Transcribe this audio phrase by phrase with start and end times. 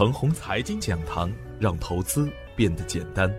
[0.00, 3.30] 程红财经讲堂，让投资变得简单。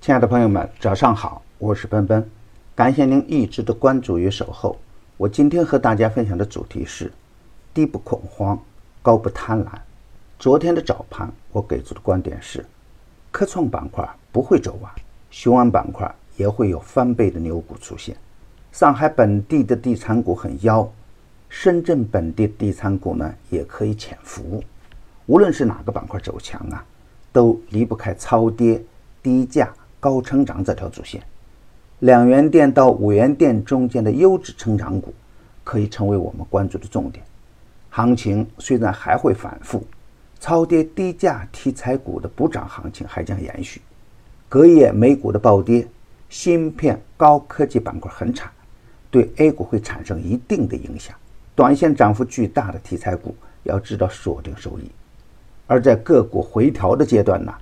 [0.00, 2.28] 亲爱的朋友们，早上好，我是奔奔，
[2.74, 4.76] 感谢您一直的关注与守候。
[5.16, 7.12] 我今天和大家分享的主题是：
[7.72, 8.58] 低不恐慌，
[9.02, 9.68] 高不贪婪。
[10.36, 12.66] 昨天的早盘，我给出的观点是：
[13.30, 14.92] 科创板块不会走完，
[15.30, 18.16] 雄安板块也会有翻倍的牛股出现。
[18.72, 20.92] 上海本地的地产股很妖，
[21.48, 24.60] 深圳本地地产股呢也可以潜伏。
[25.26, 26.84] 无论是哪个板块走强啊，
[27.32, 28.82] 都离不开超跌、
[29.22, 31.22] 低价、高成长这条主线。
[32.00, 35.14] 两元店到五元店中间的优质成长股，
[35.62, 37.24] 可以成为我们关注的重点。
[37.88, 39.82] 行情虽然还会反复，
[40.40, 43.80] 超跌低价题材股的补涨行情还将延续。
[44.48, 45.86] 隔夜美股的暴跌，
[46.28, 48.50] 芯片、高科技板块很惨。
[49.10, 51.16] 对 A 股会产生一定的影响，
[51.54, 54.90] 短线涨幅巨大的题材股要知道锁定收益，
[55.66, 57.52] 而在个股回调的阶段呢，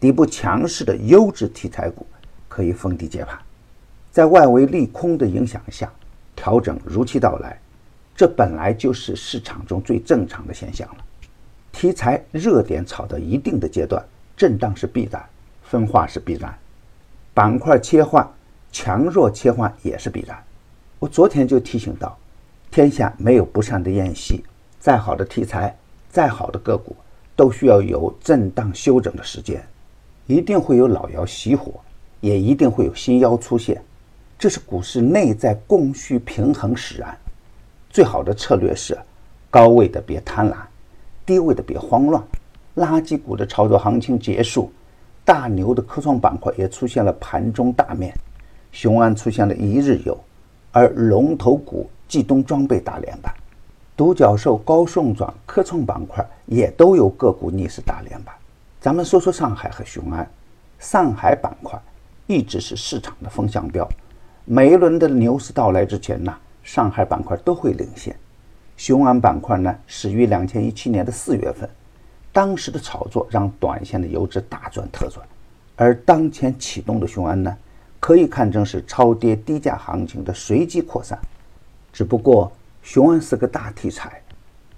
[0.00, 2.06] 底部强势的优质题材股
[2.48, 3.38] 可以逢低接盘，
[4.10, 5.90] 在外围利空的影响下，
[6.34, 7.58] 调整如期到来，
[8.16, 11.04] 这本来就是市场中最正常的现象了。
[11.70, 14.02] 题材热点炒到一定的阶段，
[14.36, 15.22] 震荡是必然，
[15.62, 16.52] 分化是必然，
[17.34, 18.26] 板块切换、
[18.72, 20.36] 强弱切换也是必然。
[20.98, 22.16] 我昨天就提醒到，
[22.70, 24.42] 天下没有不散的宴席，
[24.80, 25.76] 再好的题材，
[26.08, 26.96] 再好的个股，
[27.36, 29.62] 都需要有震荡休整的时间，
[30.26, 31.74] 一定会有老妖熄火，
[32.20, 33.80] 也一定会有新妖出现，
[34.38, 37.16] 这是股市内在供需平衡使然。
[37.90, 38.98] 最好的策略是，
[39.50, 40.56] 高位的别贪婪，
[41.24, 42.22] 低位的别慌乱，
[42.76, 44.72] 垃圾股的操作行情结束，
[45.24, 48.12] 大牛的科创板块也出现了盘中大面，
[48.72, 50.18] 雄安出现了一日游。
[50.72, 53.34] 而龙头股冀东装备大连板、
[53.96, 58.34] 独角兽高送转科创板块也都有个股逆势大连板。
[58.78, 60.28] 咱们说说上海和雄安，
[60.78, 61.80] 上海板块
[62.26, 63.88] 一直是市场的风向标，
[64.44, 68.14] 每一轮的牛市到来之前呢，上海板块都会领先。
[68.76, 71.66] 雄安板块呢始于两千一七年的四月份，
[72.32, 75.26] 当时的炒作让短线的游资大赚特赚，
[75.74, 77.56] 而当前启动的雄安呢？
[77.98, 81.18] 可以看成是超跌低价行情的随机扩散，
[81.92, 82.52] 只不过
[82.86, 84.22] 雄安是个大题材，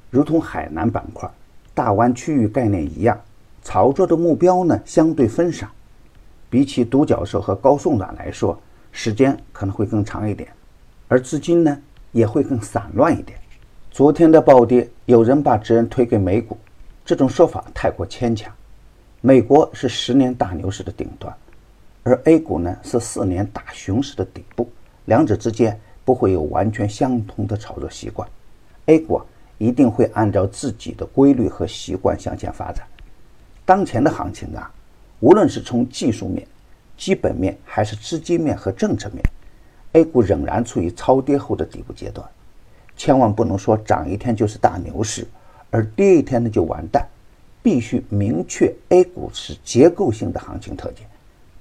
[0.09, 1.31] 如同海南板块、
[1.75, 3.21] 大湾区域概念一样，
[3.63, 5.69] 炒作的目标呢相对分散，
[6.49, 8.59] 比起独角兽和高送转来说，
[8.93, 10.49] 时间可能会更长一点，
[11.07, 11.79] 而资金呢
[12.11, 13.39] 也会更散乱一点。
[13.91, 16.57] 昨天的暴跌，有人把责任推给美股，
[17.05, 18.51] 这种说法太过牵强。
[19.21, 21.31] 美国是十年大牛市的顶端。
[22.05, 24.67] 而 A 股呢是四年大熊市的底部，
[25.05, 28.27] 两者之间不会有完全相同的炒作习惯。
[28.87, 29.21] A 股
[29.59, 32.87] 一定会按照自己的规律和习惯向前发展。
[33.67, 34.73] 当前的行情啊，
[35.21, 36.49] 无论是从技术面、
[36.97, 39.23] 基本面，还是资金面和政策面
[39.93, 42.27] ，A 股仍然处于超跌后的底部阶段。
[42.97, 45.29] 千万不能说涨一天就是大牛市，
[45.71, 47.07] 而跌一天呢就完蛋。
[47.63, 51.07] 必须明确 A 股是结构性的行情特点。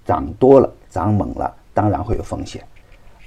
[0.06, 2.62] 涨多了，涨猛了，当然会有风险；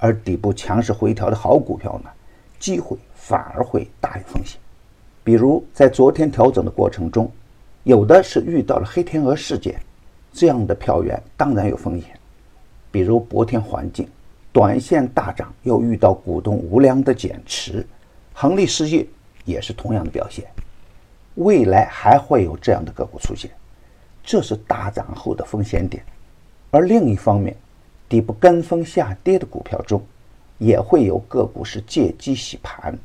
[0.01, 2.11] 而底部强势回调的好股票呢，
[2.59, 4.59] 机会反而会大于风险。
[5.23, 7.31] 比如在昨天调整的过程中，
[7.85, 9.79] 有的是遇到了黑天鹅事件，
[10.33, 12.19] 这样的票源当然有风险。
[12.91, 14.09] 比如博天环境，
[14.51, 17.87] 短线大涨又遇到股东无良的减持，
[18.33, 19.07] 恒力实业
[19.45, 20.45] 也是同样的表现。
[21.35, 23.51] 未来还会有这样的个股出现，
[24.25, 26.03] 这是大涨后的风险点。
[26.71, 27.55] 而另一方面，
[28.11, 30.03] 底部跟风下跌的股票中，
[30.59, 32.99] 也会有个股是借机洗盘。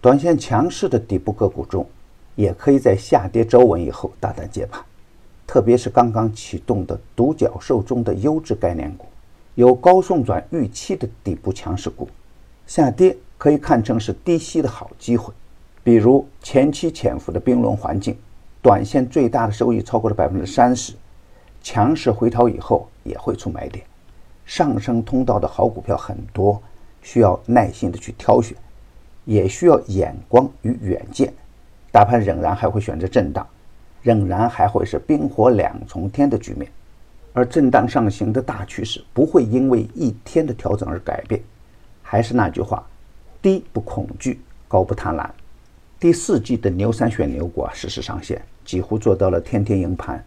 [0.00, 1.86] 短线强势的底部个股中，
[2.36, 4.82] 也可以在下跌周稳以后大胆接盘。
[5.46, 9.04] 特别是刚刚启动的独角兽中的优质概念股，
[9.56, 12.08] 有高送转预期的底部强势股，
[12.66, 15.34] 下跌可以看成是低吸的好机会。
[15.84, 18.16] 比如前期潜伏的冰轮环境，
[18.62, 20.94] 短线最大的收益超过了百分之三十。
[21.62, 23.84] 强势回调以后也会出买点，
[24.44, 26.60] 上升通道的好股票很多，
[27.02, 28.56] 需要耐心的去挑选，
[29.24, 31.32] 也需要眼光与远见。
[31.92, 33.46] 大盘仍然还会选择震荡，
[34.02, 36.70] 仍然还会是冰火两重天的局面，
[37.32, 41.40] 而震荡上行的大趋势不会因为一天的调整而改变。
[42.02, 42.84] 还是那句话，
[43.40, 45.28] 低不恐惧，高不贪婪。
[45.98, 50.24] 第四季的牛三选牛股啊，实时上线，几乎做到了天天赢盘。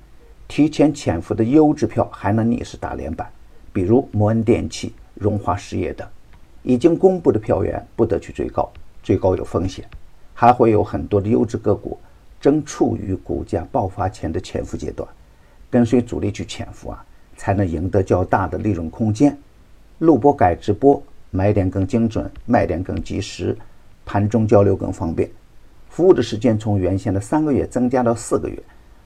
[0.48, 3.28] 提前潜伏的优质票还能逆势打连板，
[3.74, 6.08] 比如摩恩电器、荣华实业等。
[6.62, 8.72] 已经公布的票源不得去追高，
[9.04, 9.84] 追高有风险。
[10.34, 11.98] 还会有很多的优质个股
[12.40, 15.08] 正处于股价爆发前的潜伏阶段，
[15.70, 17.06] 跟随主力去潜伏啊，
[17.36, 19.38] 才能赢得较大的利润空间。
[20.00, 23.56] 录播改直播，买点更精准，卖点更及时，
[24.06, 25.30] 盘中交流更方便。
[25.90, 28.58] 服务的时间从原先的三个月增加到四个月，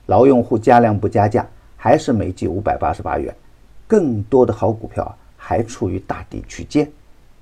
[0.06, 3.36] 老用户加量不加价，还是每季五百八十八元。
[3.88, 6.92] 更多的好股票还处于大底区间，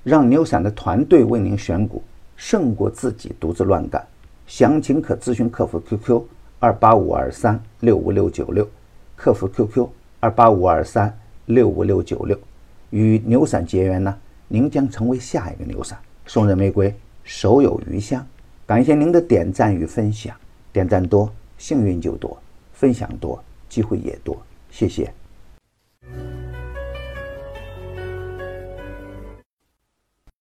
[0.04, 2.02] 让牛散的团队为您选股，
[2.36, 4.06] 胜过自己独自乱干。
[4.46, 6.22] 详情可咨询客服 QQ
[6.60, 8.68] 二八五二三六五六九六，
[9.16, 9.88] 客服 QQ
[10.20, 11.12] 二八五二三
[11.46, 12.38] 六五六九六。
[12.90, 14.16] 与牛散结缘呢，
[14.46, 15.98] 您将成为下一个牛散。
[16.26, 16.94] 送人玫瑰，
[17.24, 18.24] 手有余香。
[18.64, 20.36] 感谢您的点赞与分享，
[20.72, 21.28] 点赞多，
[21.58, 22.36] 幸运就多；
[22.72, 24.40] 分享多，机会也多。
[24.70, 25.12] 谢谢。